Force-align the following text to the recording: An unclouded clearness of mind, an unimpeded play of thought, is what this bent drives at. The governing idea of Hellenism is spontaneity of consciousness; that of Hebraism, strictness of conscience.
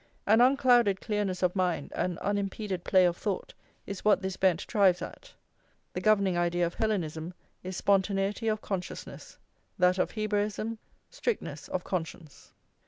An 0.25 0.41
unclouded 0.41 0.99
clearness 0.99 1.43
of 1.43 1.55
mind, 1.55 1.91
an 1.93 2.17
unimpeded 2.23 2.83
play 2.83 3.05
of 3.05 3.15
thought, 3.15 3.53
is 3.85 4.03
what 4.03 4.19
this 4.23 4.35
bent 4.35 4.65
drives 4.65 4.99
at. 4.99 5.31
The 5.93 6.01
governing 6.01 6.35
idea 6.35 6.65
of 6.65 6.73
Hellenism 6.73 7.35
is 7.61 7.77
spontaneity 7.77 8.47
of 8.47 8.61
consciousness; 8.61 9.37
that 9.77 9.99
of 9.99 10.09
Hebraism, 10.09 10.79
strictness 11.11 11.67
of 11.67 11.83
conscience. 11.83 12.51